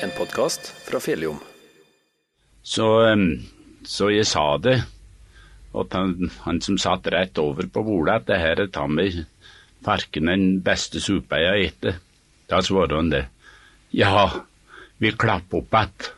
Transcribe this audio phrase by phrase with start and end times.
[0.00, 1.38] En podkast fra Fjelljom.
[2.62, 3.16] Så,
[3.82, 4.82] så jeg sa det,
[5.74, 9.24] og han, han som satt rett over på bordet, at det her er ta meg
[9.86, 12.04] farken den beste suppa jeg har spist.
[12.48, 13.26] Da svarte han det.
[13.90, 14.30] Ja,
[14.98, 16.12] vi klapper opp att.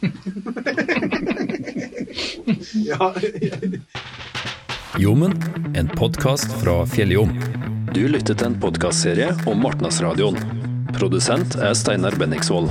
[4.98, 5.42] Jommen,
[5.74, 7.42] en podkast fra Fjelljom.
[7.94, 10.57] Du lytter til en podkastserie om Martnasradioen.
[10.96, 12.70] Produsent er Steinar Benningsvold.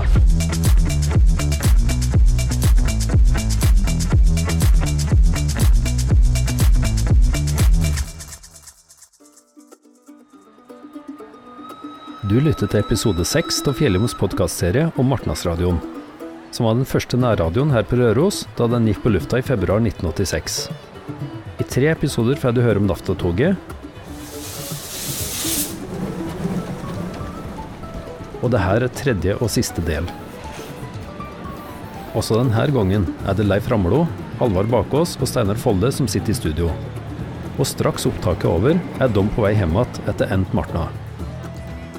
[12.27, 15.77] Du lytter til episode seks av Fjellimos podkastserie om Martnasradioen,
[16.52, 19.80] som var den første nærradioen her på Røros da den gikk på lufta i februar
[19.86, 20.59] 1986.
[21.61, 23.77] I tre episoder får du høre om Naftatoget.
[28.47, 30.05] Og det her er tredje og siste del.
[32.16, 34.05] Også denne gangen er det Leif Ramlo,
[34.39, 36.69] Halvard Bakås og Steinar Folde som sitter i studio.
[37.57, 40.85] Og straks opptaket er over, er de på vei hjem igjen etter endt Martna.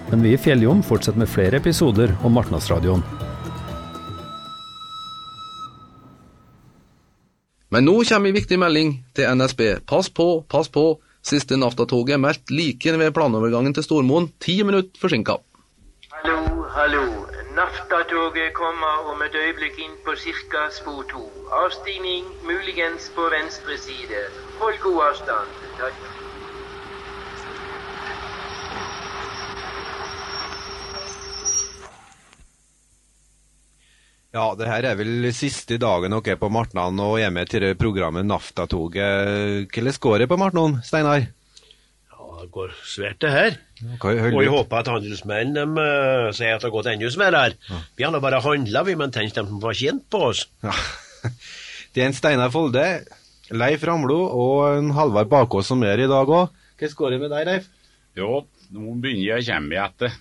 [0.08, 3.05] Men vi i Fjelljom fortsetter med flere episoder om Martnasradioen.
[7.69, 9.84] Men nå kommer en viktig melding til NSB.
[9.84, 10.95] Pass på, pass på.
[11.20, 15.36] Siste Naftatoget er meldt like ved planovergangen til Stormoen, ti minutter forsinka.
[16.22, 17.05] Hallo, hallo.
[17.55, 20.64] Naftatoget kommer om et øyeblikk inn på ca.
[20.74, 21.20] spor to.
[21.55, 24.22] Avstigning muligens på venstre side.
[24.58, 25.52] Hold god avstand.
[25.78, 26.00] Takk.
[34.34, 37.62] Ja, det her er vel siste dagen dere er på Martnan og er med til
[37.62, 39.70] det programmet Naftatoget.
[39.70, 41.30] Hvordan går det på Martnan, Steinar?
[42.11, 43.62] Ja, det går svært det her.
[43.79, 47.57] Og jeg håper at handelsmenn de, eh, sier at det har gått enda mer her.
[47.97, 50.47] Vi har nå bare handla, vi, men tenk dem som var kjent på oss.
[50.62, 50.75] Ja.
[51.95, 52.83] Det er en Steinar Folde,
[53.51, 56.52] Leif Ramlo og en Halvard Bakås som er i dag òg.
[56.79, 57.69] Hvordan går det med deg, Leif?
[58.19, 58.42] Jo,
[58.77, 60.19] nå begynner jeg å komme igjen.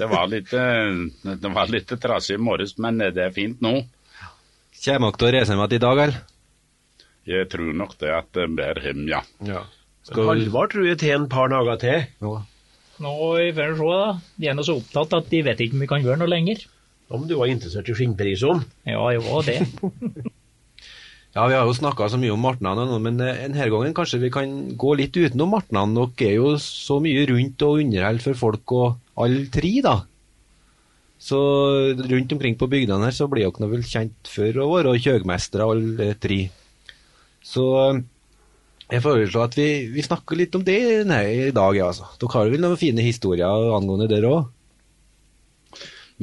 [0.00, 3.76] Det var litt, eh, det var litt trasig i morges, men det er fint nå.
[4.84, 6.22] Kommer dere til å reise hjem igjen i dag, eller?
[7.24, 9.22] Jeg tror nok det at det blir hjem, ja.
[9.44, 9.62] Ja.
[10.12, 12.08] Halvard tror jeg til en par dager til.
[12.24, 12.34] Ja.
[13.02, 13.98] Nå i da.
[14.38, 16.62] De er nå så opptatt at de vet ikke om vi kan gjøre noe lenger.
[17.14, 18.64] Om du var interessert i skinnprisene.
[18.86, 19.60] Ja, jeg var det.
[21.34, 24.28] Ja, vi har jo snakka så mye om martnene, men eh, denne gangen kanskje vi
[24.30, 26.04] kan gå litt utenom martnene.
[26.14, 29.96] Dere er jo så mye rundt og underholder for folk og alle tre, da.
[31.18, 31.40] Så
[31.98, 36.12] rundt omkring på bygdene her så blir dere vel kjent for å være kjøgmestere alle
[36.22, 36.38] tre.
[37.42, 38.02] Så eh,
[38.92, 40.78] jeg foreslår at vi, vi snakker litt om det
[41.08, 42.10] nei, i dag, ja, altså.
[42.20, 44.50] Dere har vel noen fine historier angående det òg?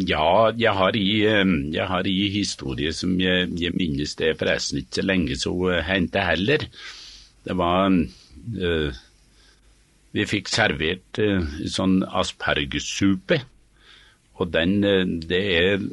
[0.07, 1.87] Ja, jeg har i, eh, jeg
[2.31, 6.67] historie som jeg, jeg minnes det forresten ikke så lenge så eh, hendte heller.
[7.43, 8.93] Det var øh,
[10.11, 13.41] Vi fikk servert øh, sånn aspergessuppe,
[14.39, 15.85] og den øh, det er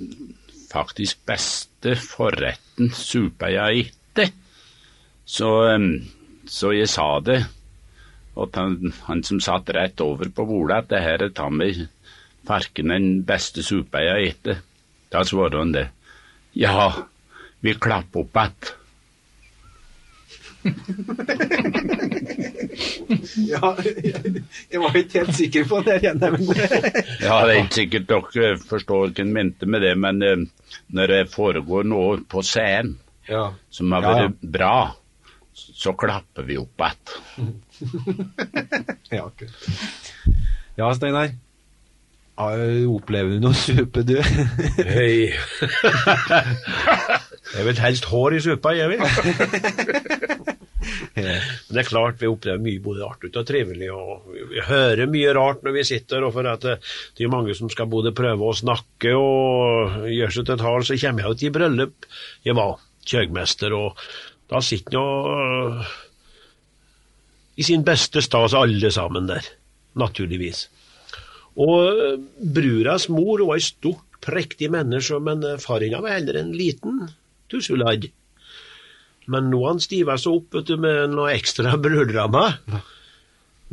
[0.70, 4.44] faktisk beste forretten suppe jeg har spist.
[5.28, 5.48] Så,
[6.48, 7.42] så jeg sa det,
[8.38, 11.86] og han, han som satt rett over på bordet, at det her er ta meg
[12.48, 14.64] farken den beste suppa jeg har spist.
[15.08, 15.87] Da svarte han det.
[16.53, 16.92] Ja,
[17.64, 18.75] vi klapper opp att.
[23.38, 23.76] Ja,
[24.69, 29.22] jeg var ikke helt sikker på det Ja, det er ikke sikkert dere forstår hva
[29.22, 30.44] han mente med det, men eh,
[30.94, 32.98] når det foregår noe på scenen
[33.28, 33.54] ja.
[33.70, 34.50] som har vært ja.
[34.58, 34.75] bra,
[35.58, 37.52] så klapper vi opp igjen.
[39.14, 39.69] Ja, kult.
[40.78, 41.32] Ja, Steinar.
[42.38, 44.14] Opplever du noe supe, du?
[44.86, 45.32] Hei.
[47.56, 49.02] jeg vil helst hår i suppa, jeg vil.
[51.19, 55.34] Men det er klart vi opplever mye både artig og trivelig, og vi- hører mye
[55.36, 56.76] rart når vi sitter, og for at det,
[57.19, 60.94] det er mange som skal både prøve å snakke og gjøre seg til tal, så
[61.02, 62.06] kommer jeg jo til bryllup.
[62.46, 62.78] Jeg var
[63.08, 63.99] kjøgmester, og
[64.48, 65.94] da sitter nå øh,
[67.58, 69.46] i sin beste stas alle sammen der,
[69.98, 70.68] naturligvis.
[71.58, 72.18] Og øh,
[72.54, 77.08] bruras mor var ei stort, prektig menneske, men øh, far hennes var heller en liten
[77.50, 78.08] tusseladd.
[79.28, 82.46] Men nå han stiva seg opp du, med noe ekstra brøddrama.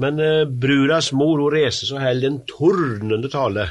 [0.01, 3.69] Men eh, bruras mor hun reiser så holder en tordnende tale.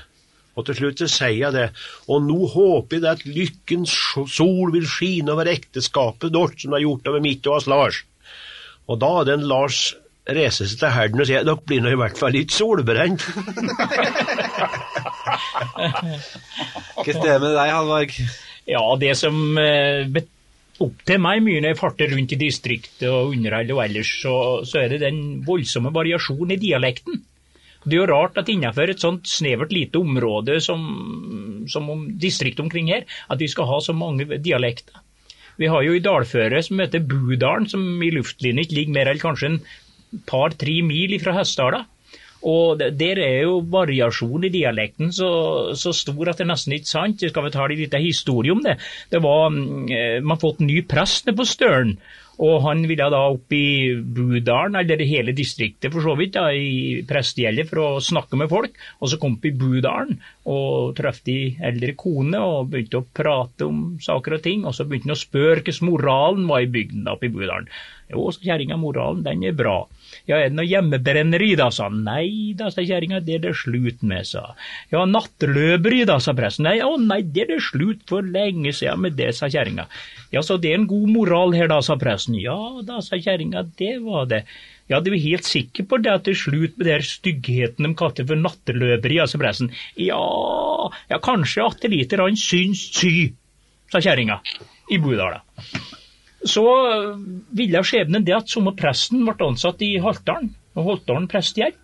[0.55, 1.67] Og til slutt så sier jeg det.
[2.09, 3.95] Og nå håper jeg at lykkens
[4.31, 8.05] sol vil skine over ekteskapet vårt, som det har gjort over mitt og oss Lars.
[8.91, 9.79] Og da den en Lars
[10.25, 13.21] reiser seg til herden og sier dere blir nå i hvert fall litt solbrent.
[16.95, 18.15] Hva stemmer det med deg, Halvard?
[18.65, 19.37] Ja, det som
[20.85, 24.35] opp til meg mye når jeg farter rundt i distriktet og underholder og ellers, så,
[24.67, 27.21] så er det den voldsomme variasjonen i dialekten.
[27.85, 30.85] Det er jo rart at innenfor et sånt snevert lite område som,
[31.69, 35.01] som om distriktet omkring her, at vi skal ha så mange dialekter.
[35.61, 39.21] Vi har jo i dalføret som heter Budalen, som i luftlinje ikke ligger mer enn
[39.23, 39.61] kanskje en
[40.27, 41.85] par-tre mil fra Hessdala.
[42.45, 45.31] Og der er jo variasjon i dialekten så,
[45.81, 47.23] så stor at det nesten ikke er sant.
[47.25, 48.77] Jeg skal vi ta en liten historie om det.
[49.11, 51.97] Det var, mm, eh, Man fått ny prest på Støren.
[52.43, 57.05] Og han ville da opp i Budalen, eller hele distriktet for så vidt, da, i
[57.07, 58.75] prestegjeldet for å snakke med folk.
[58.99, 60.19] Og så kom han i Budalen
[60.51, 64.67] og traff de eldre kone og begynte å prate om saker og ting.
[64.67, 67.71] Og så begynte han å spørre hvordan moralen var i bygden oppe i Budalen.
[68.11, 69.85] Jo, kjerringa, moralen den er bra.
[70.29, 72.03] Ja, er det noe hjemmebrenneri, da, sa han.
[72.07, 74.47] Nei da, sa kjerringa, det er det slutt med, sa.
[74.93, 76.69] Ja, nattløperi, da, sa presten.
[76.69, 79.89] Nei, å nei, det er det slutt for lenge siden med det, sa kjerringa.
[80.35, 82.39] Ja, så det er en god moral her, da, sa presten.
[82.41, 84.45] Ja da, sa kjerringa, det var det.
[84.91, 87.95] Ja, du er helt sikker på det at det er slutt med den styggheten de
[87.97, 89.73] kalte for natteløperi, sa pressen?
[90.01, 90.21] Ja,
[91.09, 93.33] ja, kanskje at det lite grann syns sy,
[93.93, 94.43] sa kjerringa
[94.93, 95.41] i Budala.
[96.45, 96.65] Så
[97.57, 101.79] ville skjebnen det at samme presten ble ansatt i Haltdalen, og Holtdalen prestegjerd.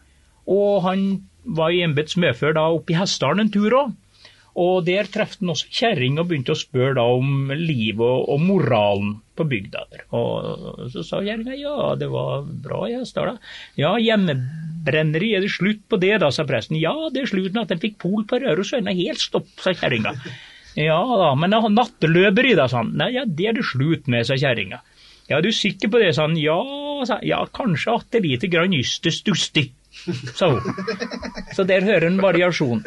[0.50, 1.08] Og han
[1.44, 3.98] var i embets medfør da oppe i Hessdalen en tur òg.
[4.60, 8.42] Og der traff han også kjerring og begynte å spørre da om livet og, og
[8.42, 10.02] moralen på bygda der.
[10.16, 13.38] Og så sa kjerringa ja, det var bra i Hessdalen.
[13.78, 16.80] Ja, hjemmebrenneri, er det slutt på det da, sa presten.
[16.82, 19.72] Ja, det er slutt med at en fikk pol på Røros, og helt stopp, sa
[19.72, 20.16] kjerringa.
[20.78, 22.94] Ja da, men natteløperi da, sa han.
[23.00, 24.80] Nei, ja, det er det slutt med, sa kjerringa.
[25.30, 26.38] Ja, er du sikker på det, sa han.
[26.38, 26.58] Ja,
[27.06, 27.26] sa han.
[27.26, 29.70] Ja, kanskje at det lite grann ystes dustig,
[30.38, 30.80] sa hun.
[31.56, 32.82] Så der hører en variasjon.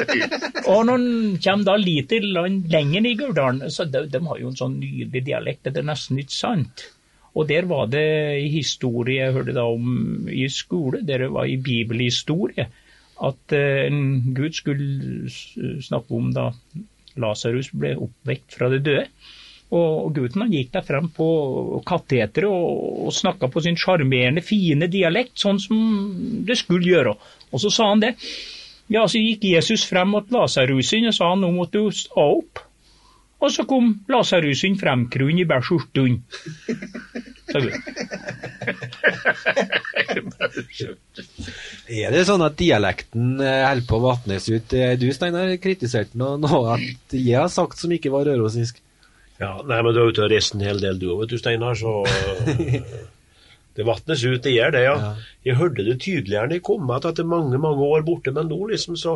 [0.63, 4.59] Og når en kommer da lite lenger i Gurdalen, så de, de har jo en
[4.59, 6.88] sånn nydelig dialekt, det er nesten ikke sant.
[7.33, 8.06] Og der var det
[8.44, 12.68] i historie jeg hørte da om i skole, der det var i bibelhistorie,
[13.24, 15.31] at eh, en Gud skulle
[15.81, 16.51] snakke om da
[17.21, 19.07] Lasarus ble oppvekt fra det døde.
[19.74, 21.27] Og gutten han gikk der frem på
[21.88, 25.80] kateteret og, og snakka på sin sjarmerende, fine dialekt, sånn som
[26.45, 27.15] det skulle gjøre.
[27.50, 28.13] Og så sa han det.
[28.94, 32.62] Ja, så gikk Jesus frem mot Lasarusen og sa nå måtte du stå opp.
[33.44, 36.19] Og så kom Lasarusen fremkruen i bæsj og Gud.
[41.94, 44.74] Er det sånn at dialekten eh, holder på å vatnes ut?
[44.78, 48.80] Eh, Du, Steinar, kritiserte noe, noe at jeg har sagt som ikke var rørosisk.
[49.42, 51.38] Ja, nei, men du er ute og reiser en hel del du òg, vet du,
[51.42, 51.92] Steinar, så
[53.74, 54.94] Det vatnes ut, det gjør det, ja.
[55.02, 55.12] Ja.
[55.48, 58.60] Jeg hørte det tydeligere da jeg kom igjen etter mange, mange år borte, men nå
[58.70, 59.16] liksom så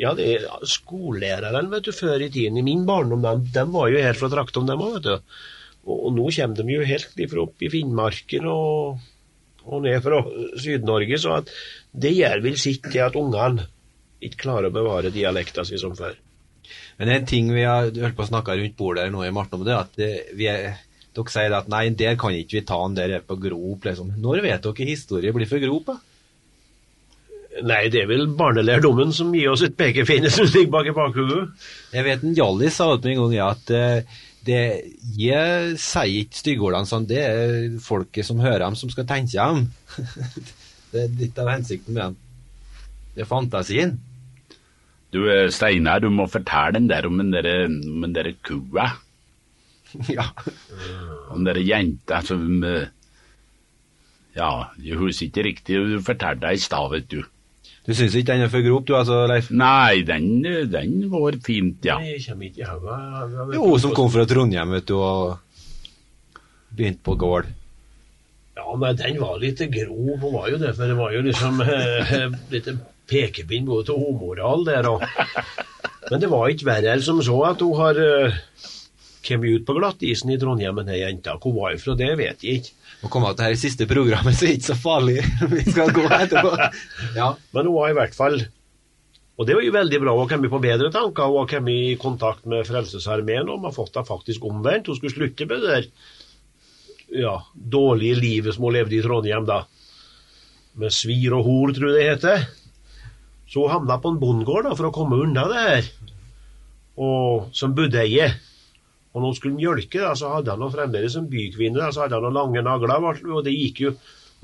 [0.00, 3.90] Ja, det er skolelæreren, vet du, før i tiden, i min barndom, de, de var
[3.92, 5.34] jo her fra trakten, dem òg, vet du.
[5.82, 9.00] Og, og nå kommer de jo helt ifra opp i Finnmarken og,
[9.66, 10.20] og ned fra
[10.62, 11.50] Syd-Norge, så at
[11.92, 13.66] det gjør vel sitt til at ungene
[14.22, 16.14] ikke klarer å bevare dialekta si som før.
[17.00, 19.58] Men en ting vi har holdt på å snakke rundt bordet her nå i Marten
[19.58, 20.78] om det, at det, vi er,
[21.16, 24.14] dere sier at nei, der kan ikke vi ta han der er på grop, liksom.
[24.22, 25.98] Når vet dere historie blir for grop, da?
[27.62, 31.42] Nei, det er vel barnelærdommen som gir oss et pekefinne som ligger bak i bakhodet.
[31.92, 34.62] Jeg vet en Hjallis sa til meg en gang ja, at eh, det,
[35.18, 39.68] jeg sier ikke styggordene sånn, det er folket som hører dem, som skal tenke dem.
[40.92, 42.16] det er litt av hensikten med dem.
[43.12, 43.98] Det er fantasien.
[45.12, 48.88] Du, eh, Steinar, du må fortelle den der om den der, om den der kua.
[50.16, 50.30] ja.
[51.30, 52.90] Om den der jenta som eh,
[54.32, 57.18] Ja, jeg husker ikke riktig, du fortalte det i stad, vet du.
[57.82, 59.48] Du syns ikke den er for grop, du altså, Leif?
[59.50, 61.96] Nei, den, den var fint, ja.
[61.98, 63.56] Nei, Jeg kommer ikke i hodet.
[63.56, 66.38] Jo, som kom fra Trondheim, vet du, og
[66.76, 67.50] begynte på gård.
[68.56, 71.62] Ja, men den var litt grov, hun var jo det, for det var jo liksom
[71.66, 72.70] eh, litt
[73.10, 75.02] pekepinn både til homoral der og
[76.10, 78.38] Men det var ikke verre enn som så at hun har eh,
[79.26, 81.36] kommet ut på glattisen i Trondheim, denne jenta.
[81.40, 82.74] Hvor var hun fra, det vet jeg ikke.
[83.02, 85.18] Å komme til dette siste programmet, så er det ikke så farlig.
[85.56, 86.52] Vi skal gå etterpå.
[87.16, 87.32] Ja.
[87.54, 88.36] Men hun var i hvert fall
[89.40, 90.14] Og det var jo veldig bra.
[90.14, 91.30] Hun har kommet på bedre tanker.
[91.30, 94.90] Hun har kommet i kontakt med Frelsesarmeen og har fått det faktisk omvendt.
[94.90, 95.88] Hun skulle slutte med det der
[97.12, 99.64] ja, dårlige livet som hun levde i Trondheim, da.
[100.80, 102.46] Med svir og hor, tror jeg det heter.
[103.52, 105.90] Så hun havna på en bondegård da, for å komme unna det her.
[107.02, 108.30] Og som budeie.
[109.12, 111.78] Og når hun skulle mjølke, da, så hadde han fremdeles som bykvinne.
[111.78, 113.94] Da, så hadde han noen lange nagler, og det gikk jo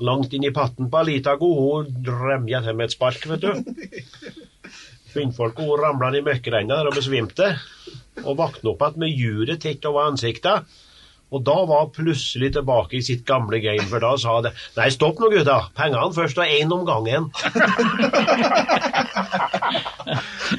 [0.05, 1.49] langt inn i patten på ei lita ko.
[1.59, 4.29] Hun drømte til med et spark, vet du.
[5.09, 7.55] Kvinnfolk hun ramla i møkkrenna og besvimte.
[8.25, 10.67] og våkna opp igjen med juret tett over ansiktet.
[11.29, 14.89] Og da var han plutselig tilbake i sitt gamle game, for da sa det Nei,
[14.93, 15.59] stopp nå, gutta.
[15.77, 17.29] Pengene først, og én om gangen.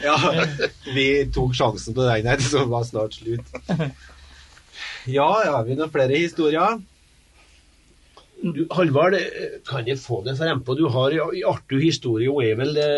[0.04, 0.14] Ja,
[0.94, 3.48] vi tok sjansen på den her, som var snart slutt.
[5.10, 6.78] Ja, ja, har vi noen flere historier?
[8.40, 9.18] Du, Halvard,
[9.68, 10.76] kan jeg få det frempå?
[10.78, 12.88] Du har en artig historie, og er vel det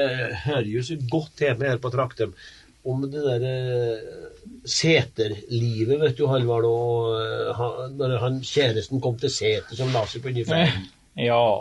[0.45, 2.37] hører jo så godt hjemme her på Traktem,
[2.85, 4.23] om det der eh,
[4.67, 10.07] seterlivet, vet du, Halvard, og eh, han, når han kjæresten kom til seter som la
[10.11, 10.91] seg på under ferden.
[11.13, 11.61] Ja,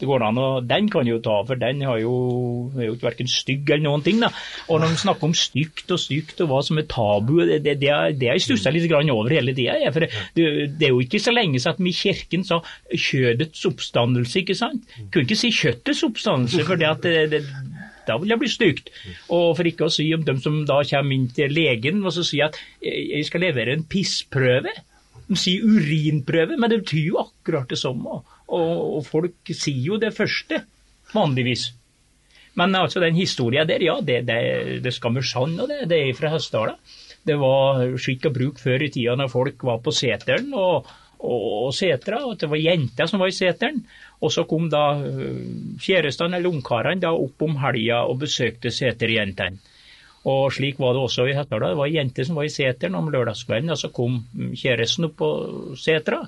[0.00, 2.14] det går an å Den kan jo ta, for den har jo,
[2.74, 4.20] er jo ikke verken stygg eller noen ting.
[4.22, 4.30] da.
[4.66, 7.76] Og når de snakker om stygt og stygt og hva som er tabu, det, det,
[7.78, 9.76] det har jeg stussa litt over hele tida.
[9.92, 10.48] For det,
[10.80, 14.88] det er jo ikke så lenge siden vi i kirken sa kjødets oppstandelse, ikke sant?
[15.12, 17.44] Kunne ikke si kjøttets oppstandelse, for det,
[18.10, 18.92] da vil det bli stygt.
[19.32, 22.26] Og for ikke å si om dem som da kommer inn til legen og så
[22.26, 24.74] sier at jeg skal levere en pissprøve.
[25.30, 28.20] De sier urinprøve, men det betyr jo akkurat det samme.
[28.50, 30.64] Og, og folk sier jo det første,
[31.14, 31.70] vanligvis.
[32.58, 34.40] Men altså den historien der, ja, det, det,
[34.84, 36.74] det skammer sann, og det, det er fra Hessdala.
[37.26, 40.88] Det var skikk og bruk før i tida når folk var på seteren og,
[41.20, 43.82] og, setra, og at det var jenter som var i seteren.
[44.20, 49.60] Og så kom da øh, kjærestene eller ungkarene opp om helga og besøkte seterjentene.
[50.28, 51.70] Og slik var det også i Hetdala.
[51.70, 55.08] Det var ei jente som var i seteren om lørdagskvelden, og så kom mm, kjæresten
[55.08, 55.30] opp på
[55.80, 56.20] setra.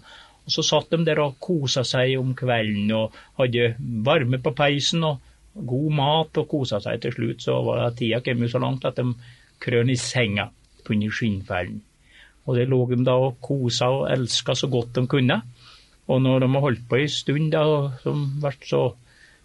[0.42, 3.74] Og så satt de der og kosa seg om kvelden og hadde
[4.06, 5.20] varme på peisen og
[5.52, 7.02] god mat og kosa seg.
[7.04, 9.12] Til slutt så var tida kommet så langt at de
[9.62, 10.48] krøn i senga
[10.82, 11.82] på under skinnfellen.
[12.46, 15.38] Og der lå de da og kosa og elska så godt de kunne.
[16.10, 17.62] Og når de har holdt på ei stund, da,
[18.66, 18.82] så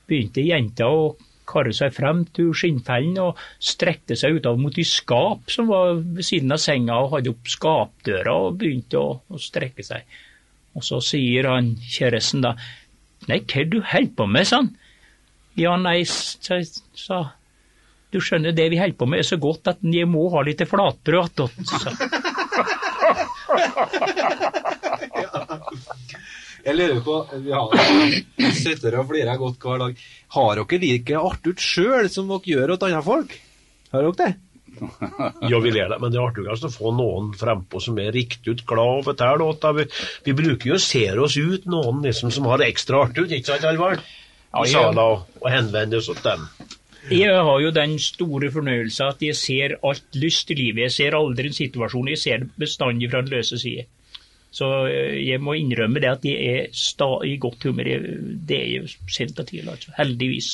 [0.07, 1.11] begynte jenta å
[1.47, 6.25] karre seg frem til skinnfellen og strekte seg utover mot de skap som var ved
[6.27, 10.03] siden av senga, og hadde opp skapdøra og begynte å, å strekke seg.
[10.77, 12.57] Og så sier han kjæresten da,
[13.29, 14.73] nei, hva er du holder på med, sa han.
[15.57, 17.21] Ja, nei, sa
[18.13, 20.61] du skjønner, det vi holder på med er så godt at jeg må ha litt
[20.67, 21.95] flatbrød attåt, sa
[26.67, 27.13] Jeg lurer på,
[27.45, 27.71] vi har
[28.57, 30.01] sitter og flirer godt hver dag.
[30.35, 33.37] Har dere like artig sjøl som dere gjør åt andre folk?
[33.93, 34.33] Har dere det?
[35.51, 38.53] Ja, vi ler det, men det er artigst å få noen frempå som er riktig
[38.53, 39.65] ut glad og forteller åt.
[39.79, 39.87] Vi,
[40.27, 43.31] vi bruker jo å se oss ut, noen liksom som har det ekstra artig ut,
[43.31, 44.03] ikke sant, Alvard?
[44.53, 44.85] Ja, ja.
[44.91, 46.45] og, og henvende oss til dem.
[47.11, 50.87] Jeg har jo den store fornøyelsen at jeg ser alt lyst i livet.
[50.87, 53.85] Jeg ser aldri en situasjon, jeg ser det bestandig fra den løse side.
[54.57, 57.89] Så eh, jeg må innrømme det at jeg er sta i godt humør.
[58.47, 59.93] Det er jo tidlig, altså.
[59.97, 60.49] Heldigvis.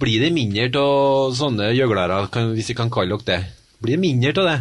[0.00, 3.40] Blir det mindre av sånne gjøglere, hvis vi kan kalle dere det?
[3.82, 4.58] Blir det mindre av det?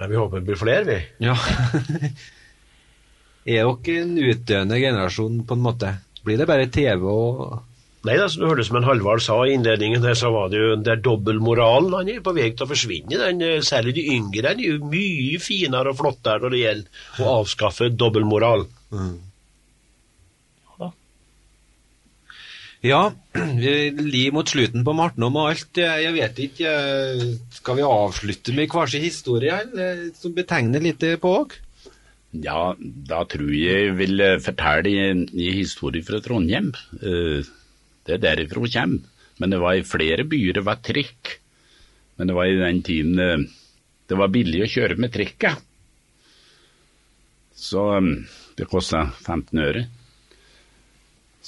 [0.00, 0.98] Nei, vi håper det blir flere, vi.
[1.26, 1.34] Ja.
[3.56, 5.94] er dere en utdøende generasjon, på en måte?
[6.24, 7.69] Blir det bare TV og
[8.00, 10.60] Nei, da, som du hørte som en Halvard sa i innledningen, der, så var det
[10.60, 11.92] jo det er dobbeltmoralen.
[11.98, 13.18] Han er på vei til å forsvinne.
[13.20, 17.20] Den, eh, særlig de yngre den er jo mye finere og flottere når det gjelder
[17.20, 18.64] å avskaffe dobbeltmoral.
[22.80, 23.02] Ja,
[23.60, 25.76] vi lir mot slutten på Martnom og alt.
[25.76, 31.04] Jeg vet ikke eh, Skal vi avslutte med hver sin historie eller, som betegner litt
[31.20, 31.60] på oss?
[32.32, 36.72] Ja, da tror jeg jeg vil eh, fortelle en, en historie fra Trondheim.
[38.10, 39.16] Det er derifra hun kommer.
[39.40, 41.36] Men det var i flere byer det var trikk.
[42.18, 43.46] Men det var i den tiden eh,
[44.10, 45.62] det var billig å kjøre med trikket.
[47.54, 48.10] Så eh,
[48.58, 49.86] det kosta 15 øre.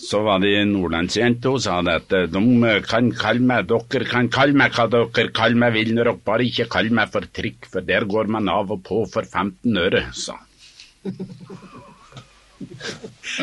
[0.03, 4.09] Så var det en nordlandsjente hun sa det at eh, de kan kalle meg dere
[4.09, 7.29] kan kalle meg hva dere kaller meg vil, når dere bare ikke kaller meg for
[7.41, 10.39] trikk, for der går man av og på for 15 øre, sa.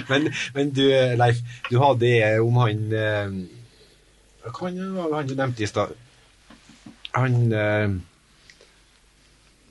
[0.09, 0.83] Men, men du,
[1.19, 2.11] Leif, du hadde
[2.43, 3.33] om han eh,
[4.49, 5.95] Hva var han du nevnte i stad?
[7.17, 7.95] Han eh,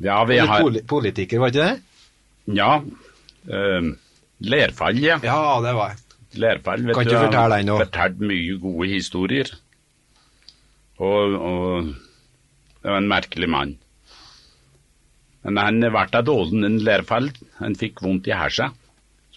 [0.04, 1.78] Ja, vi har poli Politiker, var ikke det?
[2.58, 2.72] Ja.
[3.48, 3.90] Eh,
[4.38, 5.18] Lerfall, ja.
[5.24, 6.04] Ja, det var jeg.
[6.38, 7.78] Lerfall, vet Kan du, ikke fortelle den nå.
[7.78, 9.50] har fortalt mye gode historier.
[10.98, 11.88] Og, og
[12.82, 13.76] det var en merkelig mann.
[15.46, 17.30] Men han ble av dåden en Lerfall.
[17.62, 18.70] Han fikk vondt i hersa.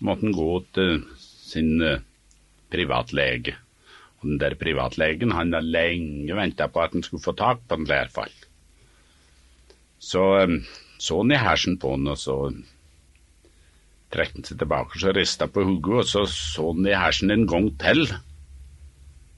[0.02, 2.02] Så måtte han gå til sin eh,
[2.74, 3.54] privatlege.
[4.22, 7.78] Og den der privatlegen han har lenge venta på at han skulle få tak på
[7.78, 8.34] en lærfall.
[10.02, 10.58] Så eh,
[11.02, 12.36] så han i hersen på han, og så
[14.14, 17.34] trekte han seg tilbake og så rista på hodet, og så så han i hersen
[17.34, 18.04] en gang til.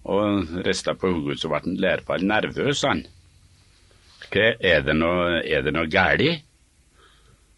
[0.03, 3.05] Og rista på hodet, så ble han lærfall nervøs, han.
[4.33, 6.43] Hva, er det noe, er det noe galt?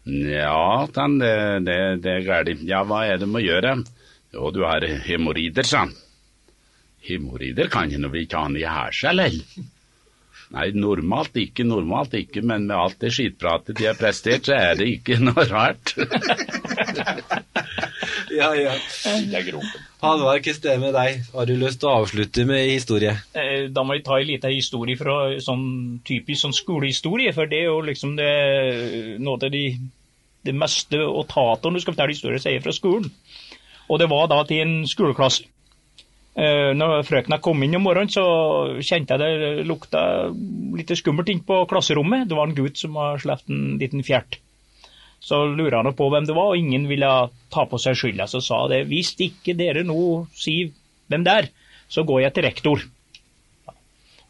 [0.06, 1.34] Ja, den, det,
[1.66, 2.60] det, det er galt.
[2.62, 3.72] Ja, hva er det må gjøre?
[4.34, 5.94] Jo, du har hemoroider, sa han.
[7.06, 9.34] Hemoroider kan jo vi ikke ha i hæsja, eller?
[10.54, 14.78] Nei, normalt ikke, normalt ikke, men med alt det skitpratet de har prestert, så er
[14.78, 15.96] det ikke noe rart.
[18.36, 18.74] Ja, ja.
[20.02, 21.22] Halvard, hvordan det med deg?
[21.32, 23.14] Har du lyst til å avslutte med historie?
[23.34, 27.62] Eh, Da må jeg ta en liten historie fra sånn typisk sånn skolehistorie, for det
[27.62, 29.64] er jo liksom det, noe av de,
[30.44, 33.08] det meste å ta av når du skal fortelle historier, sier fra skolen.
[33.88, 35.46] Og det var da til en skoleklasse.
[36.36, 40.28] Eh, Når frøkna kom inn om morgenen, så kjente jeg det lukta
[40.76, 42.28] litt skummelt inn på klasserommet.
[42.28, 44.36] Det var en gutt som hadde sluppet en liten fjert.
[45.26, 47.10] Så lurer han på hvem det var, og ingen ville
[47.50, 48.28] ta på seg skylda.
[48.30, 49.98] Så sa det hvis ikke dere nå
[50.38, 50.70] sier
[51.10, 51.48] hvem det er,
[51.90, 52.84] så går jeg til rektor.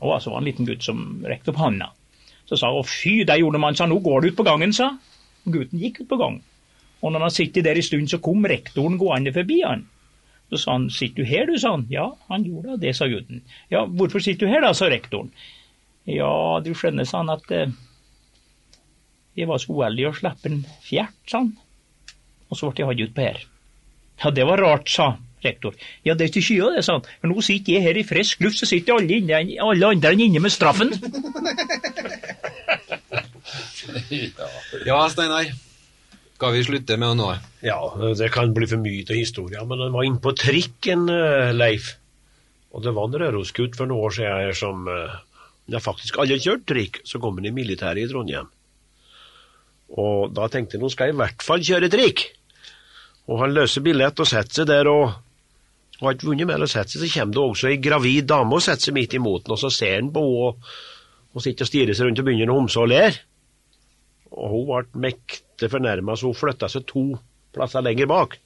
[0.01, 1.91] Og så var det en liten gutt som rekte opp handa.
[2.49, 4.95] Så sa hun fy, der gjorde man, sa nå går du ut på gangen, sa.
[5.45, 6.43] Gutten gikk ut på gangen.
[7.05, 9.85] Og når han sittet der en stund, så kom rektoren gående forbi han.
[10.51, 11.87] Så sa han sitter du her, du, sa han.
[11.91, 13.43] Ja, han gjorde det, sa gutten.
[13.73, 15.33] Ja, hvorfor sitter du her da, sa rektoren.
[16.07, 16.31] Ja,
[16.63, 17.75] du skjønner, sa han, at eh,
[19.37, 21.53] jeg var så uheldige å slippe en fjert, sa han.
[22.49, 23.41] Og så ble jeg hatt ut på her.
[24.23, 25.11] Ja, det var rart, sa
[25.45, 25.75] rektor.
[26.07, 27.05] Ja, det er ikke skya det, sa han.
[27.21, 30.43] For nå sitter jeg her i frisk luft, så sitter alle, inne, alle andre inne
[30.43, 30.95] med straffen.
[34.87, 35.49] Ja, Steinar.
[36.37, 37.37] Skal vi slutte med noe?
[37.65, 37.79] Ja,
[38.19, 39.67] det kan bli for mye til historien.
[39.69, 41.95] men han var inne på trikken, eh, Leif.
[42.73, 45.21] Og det var en Rørosgutt for noen år siden her som Ja,
[45.67, 48.47] Det har faktisk alle kjørte trikk, så kom han i militæret i Trondheim.
[49.95, 52.25] Og da tenkte han nå skal i hvert fall kjøre trikk.
[53.31, 55.15] Og han løser billett og setter seg der, og
[56.01, 58.65] har ikke vunnet mer å sette seg, så kommer det også ei gravid dame og
[58.65, 60.51] setter seg midt imot den, og så ser han på henne
[61.37, 63.17] og sitter og stirrer seg rundt og begynner å homse og ler.
[64.33, 67.05] Og hun ble mektig fornærma, så hun flytta seg to
[67.57, 68.39] plasser lenger bak.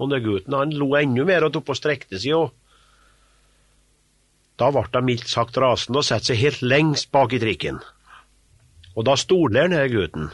[0.00, 2.46] Og den gutten han lo enda mer og tok på og strekte seg, og
[4.60, 7.80] da ble hun mildt sagt rasende og satte seg helt lengst bak i trikken.
[8.94, 10.30] Og da stoler han gutten.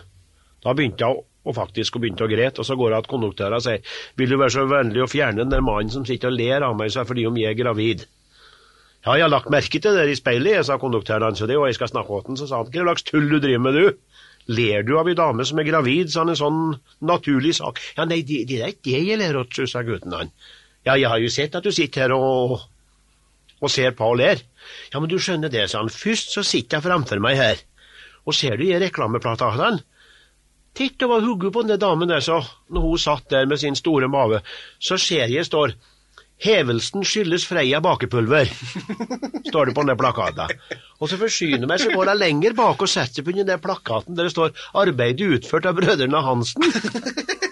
[0.64, 3.56] Da begynte hun og faktisk og begynte å grete, og så går hun til konduktøren
[3.56, 3.84] og sier
[4.20, 6.74] vil du være så vennlig å fjerne den der mannen som sitter og ler av
[6.76, 8.04] meg så er fordi om jeg er gravid.
[9.06, 11.48] Ja, jeg har lagt merke til det der i speilet, jeg, sa konduktøren hans, og
[11.48, 14.18] jeg skal snakke med den, så sa han, hva slags tull du driver med, du?
[14.50, 16.60] Ler du av ei dame som er gravid, sa han, en sånn
[17.08, 17.80] naturlig sak.
[17.96, 20.34] Ja, nei, det, det er ikke det jeg ler av, sa gutten han.
[20.84, 22.58] Ja, jeg har jo sett at du sitter her og,
[23.60, 24.44] og ser på og ler.
[24.92, 27.64] Ja, men du skjønner det, sa han, først så sitter jeg framfor meg her,
[28.26, 29.84] og ser du i reklameplakatene?
[30.76, 32.38] Titt over hodet på den damen der, så,
[32.70, 34.42] når hun satt der med sin store mage,
[34.78, 35.74] så ser jeg står
[36.40, 38.48] Hevelsen skyldes Freia bakepulver,
[39.50, 40.54] står det på den plakaten.
[41.00, 43.60] Og så forsyner meg, så går jeg lenger bak og setter seg på den der
[43.60, 47.40] plakaten der det står 'Arbeid utført av brødrene Hansen'.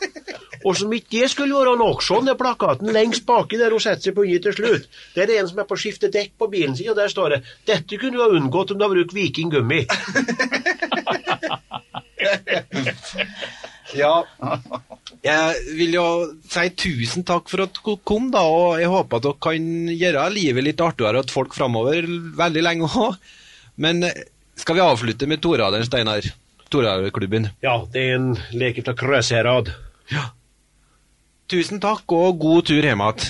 [0.65, 4.09] Og som ikke det skulle være nok sånn, den plakaten lengst baki der hun setter
[4.09, 4.89] seg på i til slutt.
[5.15, 7.13] Der er det en som er på å skifte dekk på bilen sin, og der
[7.13, 9.87] står det 'Dette kunne du ha unngått om du hadde brukt Viking gummi'.
[13.97, 14.25] Ja.
[15.25, 16.07] Jeg vil jo
[16.49, 20.27] si tusen takk for at dere kom, da, og jeg håper at dere kan gjøre
[20.35, 23.17] livet litt artigere til folk framover veldig lenge òg.
[23.83, 24.27] Men eh,
[24.59, 26.27] skal vi avslutte med Toradelen, Steinar?
[26.69, 27.49] Toradelklubben.
[27.65, 29.73] Ja, det er en leke fra Krøsherad.
[31.49, 33.29] Tusen takk, og god tur hjem igjen.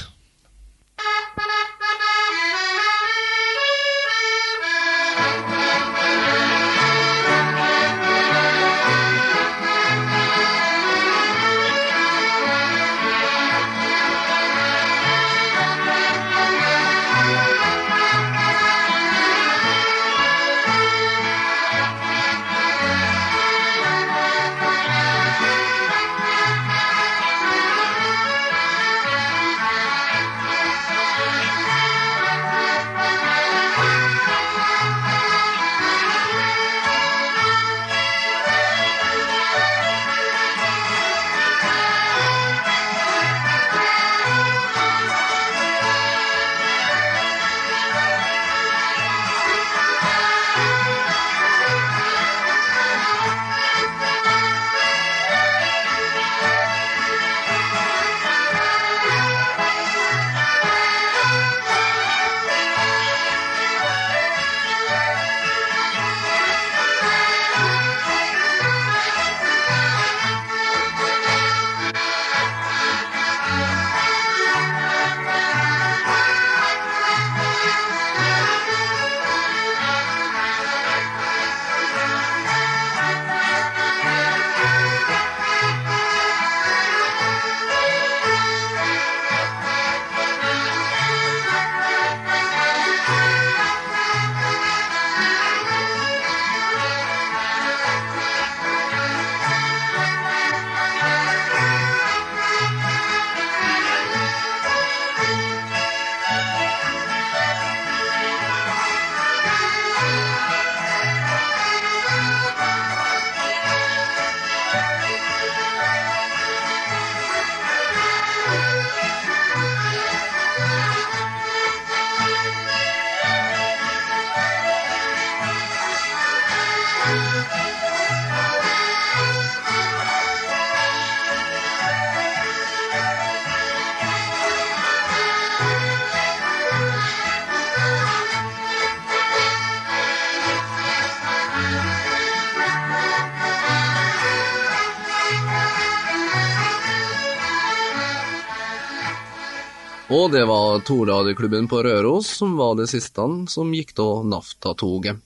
[150.08, 155.20] Og det var Torradioklubben på Røros som var det siste som gikk av Naftatoget.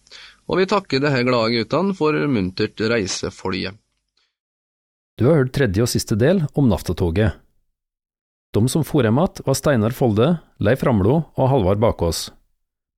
[0.51, 3.77] Og vi takker disse glade guttene for muntert reisefølge.
[5.19, 7.39] Du har hørt tredje og siste del om Nafta-toget.
[8.53, 12.33] De som for hjem igjen, var Steinar Folde, Leif Ramlo og Halvard Bakås.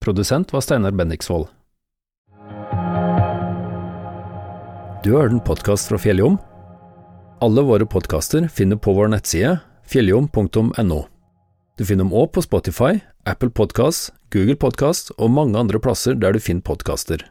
[0.01, 1.51] Produsent var Steinar Bendiksvold.
[5.05, 6.41] Du har hørt en podkast fra Fjelljom.
[7.45, 11.05] Alle våre podkaster finner på vår nettside fjelljom.no.
[11.75, 16.37] Du finner dem òg på Spotify, Apple Podkast, Google Podkast og mange andre plasser der
[16.37, 17.25] du finner podkaster.